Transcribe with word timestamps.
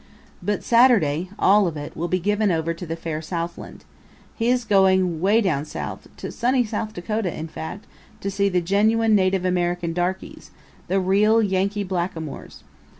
But 0.41 0.63
Saturday 0.63 1.29
all 1.37 1.67
of 1.67 1.77
it 1.77 1.95
will 1.95 2.07
be 2.07 2.17
given 2.17 2.51
over 2.51 2.73
to 2.73 2.87
the 2.87 2.95
Far 2.95 3.21
Southland. 3.21 3.85
He 4.35 4.49
is 4.49 4.65
going 4.65 5.21
'way 5.21 5.41
down 5.41 5.63
South 5.63 6.07
to 6.17 6.31
sunny 6.31 6.65
South 6.65 6.95
Dakota, 6.95 7.31
in 7.31 7.47
fact, 7.47 7.85
to 8.21 8.31
see 8.31 8.49
the 8.49 8.61
genuine 8.61 9.13
native 9.13 9.45
American 9.45 9.93
darkies, 9.93 10.49
the 10.87 10.99
real 10.99 11.39
Yankee 11.43 11.83
blackamoors. 11.83 12.63